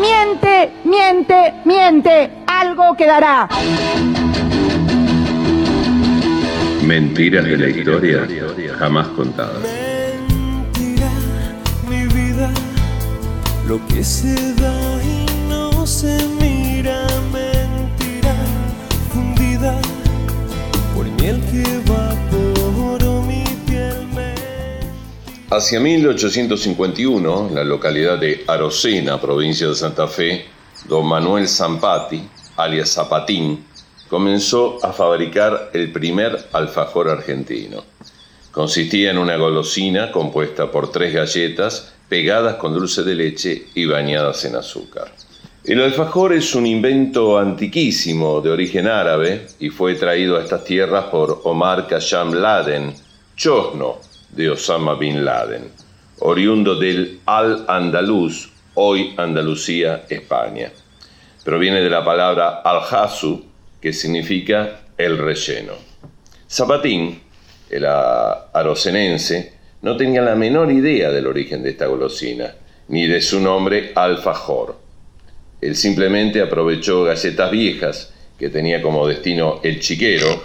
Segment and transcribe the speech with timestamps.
[0.00, 2.30] Miente, miente, miente.
[2.46, 3.48] Algo quedará.
[6.86, 8.26] Mentiras de la historia
[8.78, 9.62] jamás contadas.
[9.62, 11.10] Mentira,
[11.88, 12.50] mi vida,
[13.68, 17.06] lo que se da y no se mira.
[17.32, 18.34] Mentira,
[19.12, 19.74] fundida
[20.94, 21.99] por miel que va
[25.52, 30.44] Hacia 1851, la localidad de Arocena, provincia de Santa Fe,
[30.86, 32.22] don Manuel Zampati,
[32.56, 33.64] alias Zapatín,
[34.08, 37.82] comenzó a fabricar el primer alfajor argentino.
[38.52, 44.44] Consistía en una golosina compuesta por tres galletas pegadas con dulce de leche y bañadas
[44.44, 45.12] en azúcar.
[45.64, 51.06] El alfajor es un invento antiquísimo de origen árabe y fue traído a estas tierras
[51.06, 52.94] por Omar Khayyam Laden,
[53.34, 55.70] chosno de Osama Bin Laden,
[56.20, 60.70] oriundo del Al-Andalus, hoy Andalucía, España.
[61.44, 63.44] Proviene de la palabra al-hasu,
[63.80, 65.72] que significa el relleno.
[66.48, 67.20] Zapatín,
[67.70, 72.54] el arocenense, no tenía la menor idea del origen de esta golosina,
[72.88, 74.76] ni de su nombre alfajor.
[75.60, 80.42] Él simplemente aprovechó galletas viejas que tenía como destino el chiquero,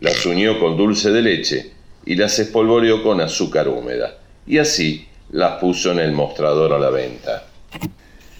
[0.00, 5.60] las unió con dulce de leche y las espolvoreó con azúcar húmeda, y así las
[5.60, 7.46] puso en el mostrador a la venta.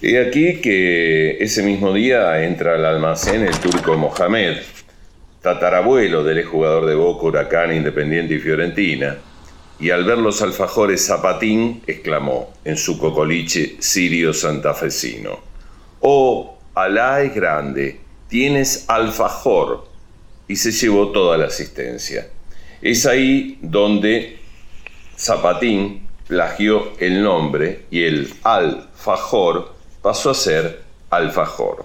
[0.03, 4.57] Y aquí que ese mismo día entra al almacén el turco Mohamed,
[5.43, 9.19] tatarabuelo del jugador de Boca, Huracán, Independiente y Fiorentina,
[9.79, 15.39] y al ver los alfajores Zapatín, exclamó en su cocoliche sirio santafesino,
[16.01, 19.87] Oh, Alá es grande, tienes alfajor,
[20.49, 22.27] y se llevó toda la asistencia.
[22.83, 24.39] Es ahí donde
[25.19, 31.85] Zapatín plagió el nombre y el alfajor pasó a ser alfajor.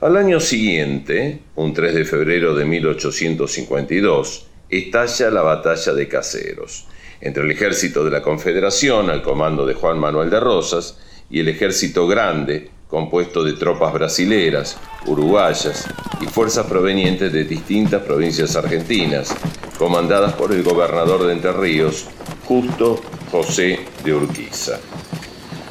[0.00, 6.86] Al año siguiente, un 3 de febrero de 1852, estalla la batalla de Caseros,
[7.20, 10.98] entre el ejército de la Confederación, al comando de Juan Manuel de Rosas,
[11.30, 15.86] y el ejército grande, compuesto de tropas brasileras, uruguayas
[16.20, 19.34] y fuerzas provenientes de distintas provincias argentinas,
[19.78, 22.06] comandadas por el gobernador de Entre Ríos,
[22.44, 24.78] Justo José de Urquiza.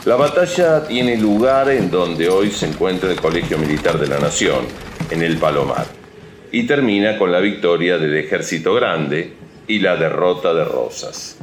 [0.05, 4.65] La batalla tiene lugar en donde hoy se encuentra el Colegio Militar de la Nación,
[5.09, 5.87] en el Palomar,
[6.51, 9.33] y termina con la victoria del Ejército Grande
[9.67, 11.37] y la derrota de Rosas.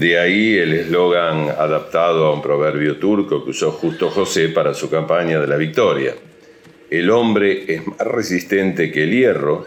[0.00, 4.88] De ahí el eslogan adaptado a un proverbio turco que usó Justo José para su
[4.88, 6.14] campaña de la victoria.
[6.88, 9.66] El hombre es más resistente que el hierro,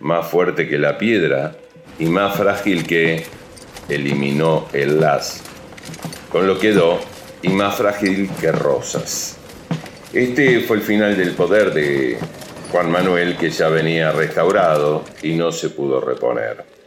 [0.00, 1.54] más fuerte que la piedra
[1.96, 3.22] y más frágil que
[3.88, 5.44] eliminó el las.
[6.28, 6.98] Con lo quedó
[7.42, 9.38] y más frágil que rosas.
[10.12, 12.18] Este fue el final del poder de
[12.72, 16.77] Juan Manuel que ya venía restaurado y no se pudo reponer.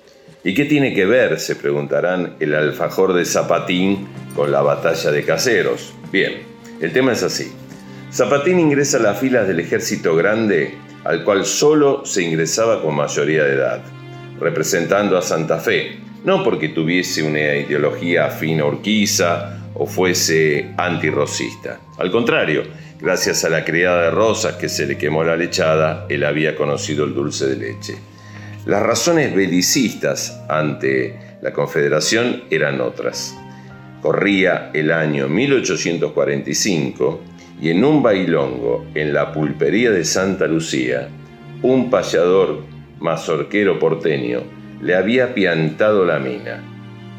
[0.43, 5.23] ¿Y qué tiene que ver, se preguntarán, el alfajor de Zapatín con la batalla de
[5.23, 5.93] Caseros?
[6.11, 6.41] Bien,
[6.81, 7.51] el tema es así.
[8.11, 13.43] Zapatín ingresa a las filas del ejército grande al cual solo se ingresaba con mayoría
[13.43, 13.83] de edad,
[14.39, 21.79] representando a Santa Fe, no porque tuviese una ideología afín a Urquiza o fuese antirrocista.
[21.97, 22.63] Al contrario,
[22.99, 27.05] gracias a la criada de rosas que se le quemó la lechada, él había conocido
[27.05, 27.95] el dulce de leche.
[28.65, 33.35] Las razones belicistas ante la Confederación eran otras.
[34.01, 37.21] Corría el año 1845
[37.59, 41.09] y en un bailongo en la pulpería de Santa Lucía,
[41.63, 42.63] un payador
[42.99, 44.41] mazorquero porteño
[44.79, 46.63] le había piantado la mina,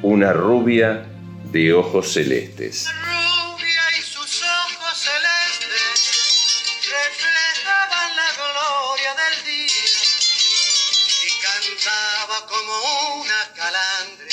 [0.02, 1.06] una rubia
[1.52, 2.88] de ojos celestes.
[11.62, 14.32] Cantaba como una calandria.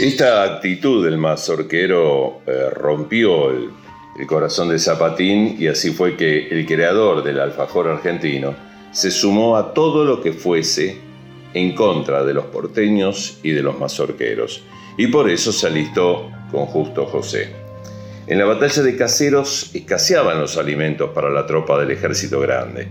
[0.00, 3.70] Esta actitud del mazorquero eh, rompió el,
[4.18, 8.54] el corazón de Zapatín y así fue que el creador del alfajor argentino
[8.92, 10.98] se sumó a todo lo que fuese
[11.52, 14.62] en contra de los porteños y de los mazorqueros,
[14.96, 17.54] y por eso se alistó con Justo José.
[18.26, 22.88] En la batalla de Caseros escaseaban los alimentos para la tropa del ejército grande,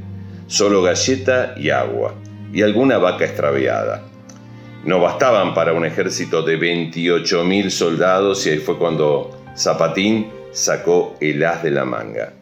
[0.51, 2.13] solo galleta y agua,
[2.51, 4.03] y alguna vaca extraviada.
[4.83, 11.42] No bastaban para un ejército de 28.000 soldados y ahí fue cuando Zapatín sacó el
[11.45, 12.33] as de la manga.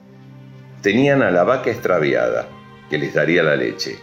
[0.82, 2.48] Tenían a la vaca extraviada,
[2.90, 4.00] que les daría la leche,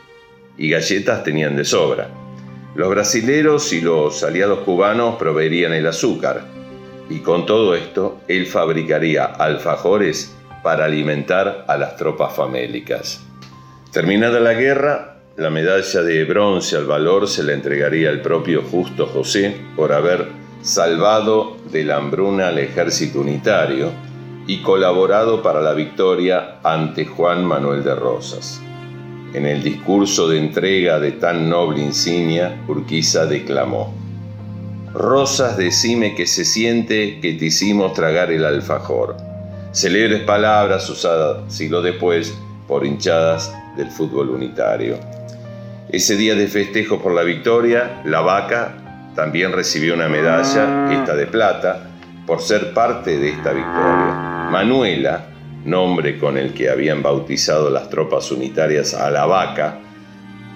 [0.56, 2.06] y galletas tenían de sobra.
[2.76, 6.42] Los brasileros y los aliados cubanos proveerían el azúcar,
[7.10, 10.32] y con todo esto él fabricaría alfajores
[10.62, 13.25] para alimentar a las tropas famélicas.
[13.96, 19.06] Terminada la guerra, la medalla de bronce al valor se la entregaría al propio Justo
[19.06, 20.28] José por haber
[20.60, 23.90] salvado de la hambruna al ejército unitario
[24.46, 28.60] y colaborado para la victoria ante Juan Manuel de Rosas.
[29.32, 33.94] En el discurso de entrega de tan noble insignia, Urquiza declamó,
[34.92, 39.16] Rosas, decime que se siente que te hicimos tragar el alfajor.
[39.72, 42.36] Célebres palabras usadas siglo después
[42.68, 44.98] por hinchadas del fútbol unitario.
[45.88, 51.26] Ese día de festejo por la victoria, la vaca también recibió una medalla, esta de
[51.26, 51.90] plata,
[52.26, 54.48] por ser parte de esta victoria.
[54.50, 55.26] Manuela,
[55.64, 59.78] nombre con el que habían bautizado las tropas unitarias a la vaca,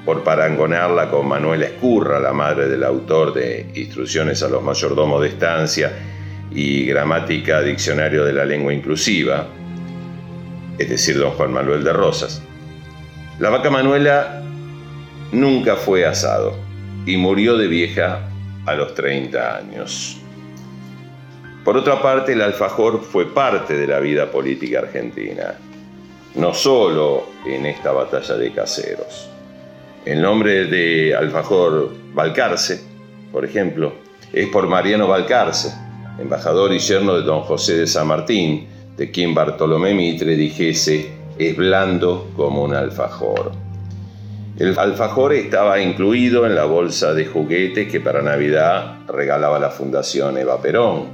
[0.04, 5.28] por parangonarla con Manuela Escurra, la madre del autor de Instrucciones a los mayordomos de
[5.28, 5.92] estancia
[6.50, 9.46] y Gramática Diccionario de la Lengua Inclusiva,
[10.78, 12.42] es decir, don Juan Manuel de Rosas.
[13.40, 14.42] La vaca Manuela
[15.32, 16.58] nunca fue asado
[17.06, 18.28] y murió de vieja
[18.66, 20.18] a los 30 años.
[21.64, 25.54] Por otra parte, el alfajor fue parte de la vida política argentina,
[26.34, 29.30] no solo en esta batalla de caseros.
[30.04, 32.82] El nombre de alfajor Balcarce,
[33.32, 33.94] por ejemplo,
[34.34, 35.72] es por Mariano Balcarce,
[36.18, 41.56] embajador y yerno de don José de San Martín, de quien Bartolomé Mitre dijese es
[41.56, 43.52] blando como un alfajor.
[44.58, 50.36] El alfajor estaba incluido en la bolsa de juguetes que para Navidad regalaba la Fundación
[50.36, 51.06] Eva Perón.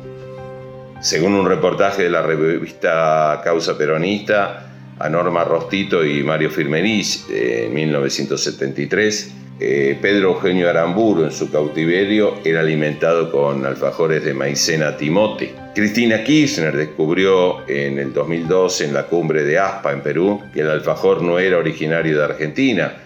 [1.00, 4.66] Según un reportaje de la revista Causa Peronista,
[4.98, 12.34] a Norma Rostito y Mario Firmenich en 1973, eh, Pedro Eugenio Aramburu en su cautiverio
[12.44, 15.54] era alimentado con alfajores de maicena timote.
[15.74, 20.70] Cristina Kirchner descubrió en el 2012 en la cumbre de Aspa en Perú que el
[20.70, 22.96] alfajor no era originario de Argentina,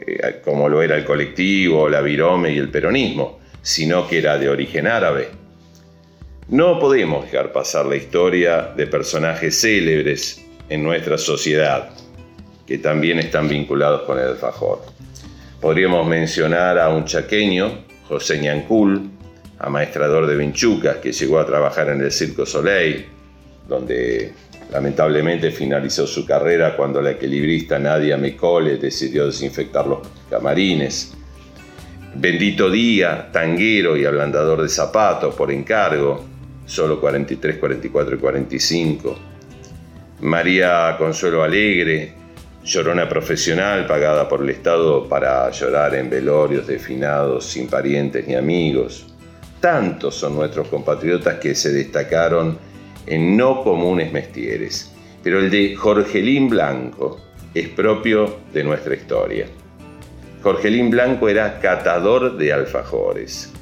[0.00, 4.48] eh, como lo era el colectivo, la virome y el peronismo, sino que era de
[4.48, 5.28] origen árabe.
[6.48, 11.90] No podemos dejar pasar la historia de personajes célebres en nuestra sociedad
[12.66, 14.80] que también están vinculados con el alfajor.
[15.60, 19.10] Podríamos mencionar a un chaqueño, José Ñancul,
[19.58, 23.06] amaestrador de vinchucas, que llegó a trabajar en el Circo Soleil,
[23.66, 24.32] donde
[24.70, 29.98] lamentablemente finalizó su carrera cuando la equilibrista Nadia Mecole decidió desinfectar los
[30.30, 31.12] camarines.
[32.14, 36.24] Bendito Día, tanguero y ablandador de zapatos por encargo,
[36.66, 39.18] solo 43, 44 y 45.
[40.20, 42.14] María Consuelo Alegre,
[42.64, 48.34] llorona profesional pagada por el Estado para llorar en velorios de finados sin parientes ni
[48.34, 49.06] amigos.
[49.60, 52.58] Tantos son nuestros compatriotas que se destacaron
[53.06, 57.20] en no comunes mestieres, pero el de Jorgelín Blanco
[57.54, 59.46] es propio de nuestra historia.
[60.42, 63.52] Jorgelín Blanco era catador de alfajores.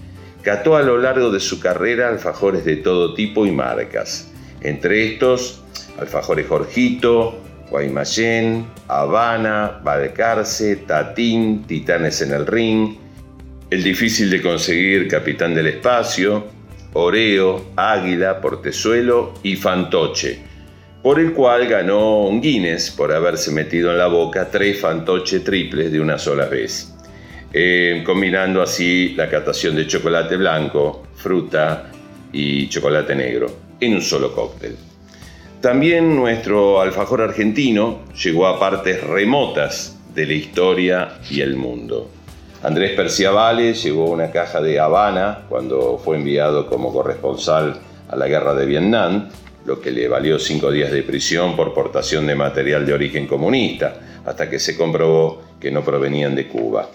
[0.43, 5.63] Cató a lo largo de su carrera alfajores de todo tipo y marcas, entre estos
[5.99, 7.39] alfajores Jorgito,
[7.71, 12.97] Guaymallén, Habana, Balcarce, Tatín, Titanes en el Ring,
[13.71, 16.47] el difícil de conseguir Capitán del Espacio,
[16.93, 20.39] Oreo, Águila, Portezuelo y Fantoche,
[21.03, 25.93] por el cual ganó un Guinness por haberse metido en la boca tres fantoche triples
[25.93, 26.93] de una sola vez.
[27.53, 31.91] Eh, combinando así la catación de chocolate blanco, fruta
[32.33, 33.47] y chocolate negro
[33.81, 34.86] en un solo cóctel.
[35.67, 42.09] También nuestro alfajor argentino llegó a partes remotas de la historia y el mundo.
[42.63, 48.55] Andrés Perciavale llevó una caja de Habana cuando fue enviado como corresponsal a la guerra
[48.55, 49.29] de Vietnam,
[49.65, 54.21] lo que le valió cinco días de prisión por portación de material de origen comunista,
[54.25, 56.89] hasta que se comprobó que no provenían de Cuba.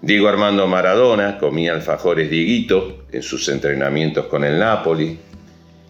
[0.00, 5.16] Diego Armando Maradona comía alfajores Dieguito en sus entrenamientos con el Napoli.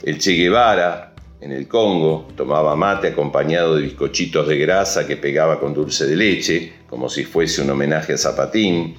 [0.02, 1.12] El Che Guevara,
[1.43, 6.15] en el Congo, tomaba mate acompañado de bizcochitos de grasa que pegaba con dulce de
[6.15, 8.95] leche, como si fuese un homenaje a Zapatín.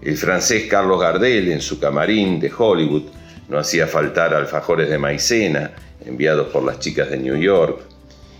[0.00, 3.02] El francés Carlos Gardel, en su camarín de Hollywood,
[3.48, 5.72] no hacía faltar alfajores de maicena
[6.06, 7.80] enviados por las chicas de New York.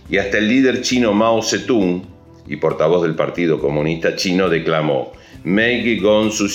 [0.09, 2.03] Y hasta el líder chino Mao Zedong
[2.47, 5.11] y portavoz del Partido Comunista Chino declamó
[5.43, 6.45] Meike gon su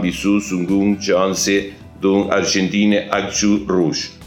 [0.00, 4.21] bisu sungun chance dun Argentine Achu Rouge,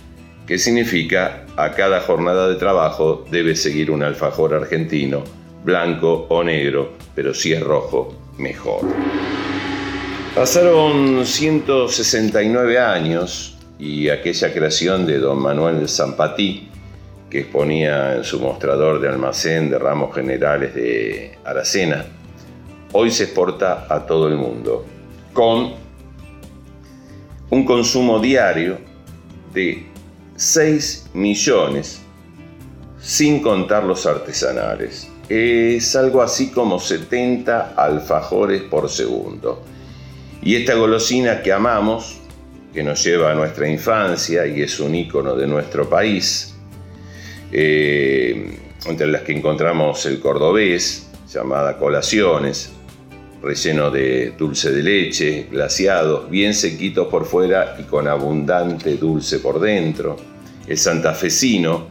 [0.48, 5.24] que significa a cada jornada de trabajo debe seguir un alfajor argentino,
[5.64, 8.82] blanco o negro, pero si es rojo, mejor.
[10.36, 16.70] Pasaron 169 años y aquella creación de don Manuel Zampatí,
[17.30, 22.06] que exponía en su mostrador de almacén de ramos generales de Aracena,
[22.92, 24.86] hoy se exporta a todo el mundo,
[25.34, 25.74] con
[27.50, 28.78] un consumo diario
[29.54, 29.95] de
[30.36, 32.01] 6 millones,
[33.00, 35.08] sin contar los artesanales.
[35.30, 39.63] Es algo así como 70 alfajores por segundo.
[40.42, 42.20] Y esta golosina que amamos,
[42.74, 46.54] que nos lleva a nuestra infancia y es un ícono de nuestro país,
[47.51, 52.72] eh, entre las que encontramos el cordobés, llamada colaciones,
[53.46, 59.60] relleno de dulce de leche, glaciados, bien sequitos por fuera y con abundante dulce por
[59.60, 60.18] dentro,
[60.66, 61.88] el santafesino,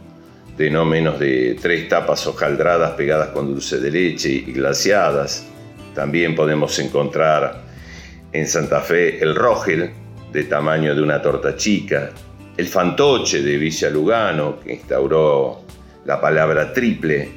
[0.57, 5.47] de no menos de tres tapas hojaldradas pegadas con dulce de leche y glaciadas.
[5.93, 7.63] También podemos encontrar
[8.33, 9.91] en Santa Fe el Rogel,
[10.33, 12.11] de tamaño de una torta chica,
[12.57, 15.61] el fantoche de Villa Lugano, que instauró
[16.03, 17.29] la palabra triple,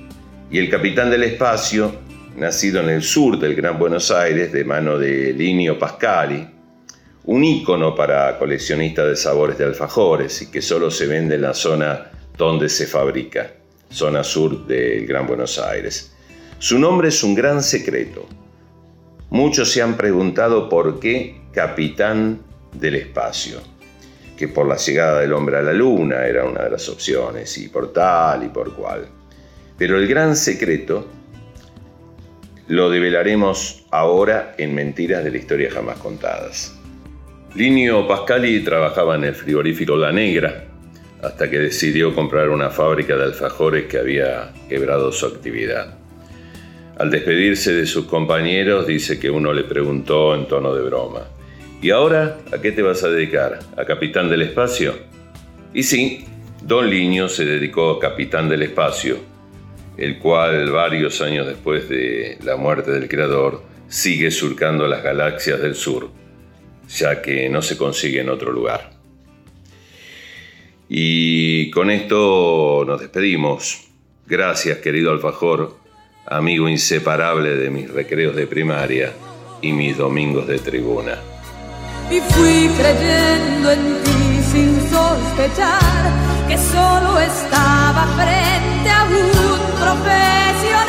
[0.50, 2.07] y el capitán del espacio,
[2.38, 6.48] nacido en el sur del Gran Buenos Aires de mano de Linio Pascali,
[7.24, 11.54] un ícono para coleccionistas de sabores de alfajores y que solo se vende en la
[11.54, 13.50] zona donde se fabrica,
[13.90, 16.12] zona sur del Gran Buenos Aires.
[16.58, 18.26] Su nombre es un gran secreto,
[19.30, 22.40] Muchos se han preguntado por qué capitán
[22.72, 23.60] del espacio,
[24.38, 27.68] que por la llegada del hombre a la luna era una de las opciones, y
[27.68, 29.06] por tal y por cual.
[29.76, 31.06] Pero el gran secreto
[32.68, 36.78] lo develaremos ahora en Mentiras de la Historia Jamás Contadas.
[37.54, 40.66] Linio Pascali trabajaba en el frigorífico La Negra
[41.22, 45.94] hasta que decidió comprar una fábrica de alfajores que había quebrado su actividad.
[46.98, 51.22] Al despedirse de sus compañeros dice que uno le preguntó en tono de broma,
[51.80, 53.60] ¿y ahora a qué te vas a dedicar?
[53.78, 54.94] ¿A capitán del espacio?
[55.72, 56.26] Y sí,
[56.62, 59.16] Don Liño se dedicó a capitán del espacio,
[59.98, 65.74] el cual varios años después de la muerte del creador sigue surcando las galaxias del
[65.74, 66.10] sur,
[66.88, 68.92] ya que no se consigue en otro lugar.
[70.88, 73.88] Y con esto nos despedimos.
[74.26, 75.76] Gracias, querido alfajor,
[76.26, 79.12] amigo inseparable de mis recreos de primaria
[79.60, 81.18] y mis domingos de tribuna.
[82.10, 86.10] Y fui creyendo en ti sin sospechar
[86.48, 90.87] que solo estaba frente a un profesional